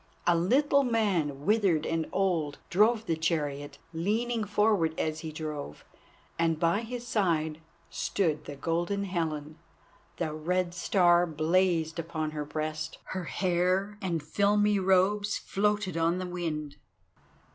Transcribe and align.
A 0.25 0.35
little 0.35 0.83
man, 0.83 1.45
withered 1.45 1.85
and 1.85 2.07
old, 2.11 2.57
drove 2.71 3.05
the 3.05 3.15
chariot, 3.15 3.77
leaning 3.93 4.43
forward 4.45 4.99
as 4.99 5.19
he 5.19 5.31
drove, 5.31 5.85
and 6.39 6.59
by 6.59 6.79
his 6.81 7.07
side 7.07 7.61
stood 7.91 8.45
the 8.45 8.55
Golden 8.55 9.03
Helen. 9.03 9.59
The 10.17 10.33
Red 10.33 10.73
Star 10.73 11.27
blazed 11.27 11.99
upon 11.99 12.31
her 12.31 12.45
breast, 12.45 12.97
her 13.13 13.25
hair 13.25 13.99
and 14.01 14.23
filmy 14.23 14.79
robes 14.79 15.37
floated 15.37 15.95
on 15.95 16.17
the 16.17 16.25
wind. 16.25 16.77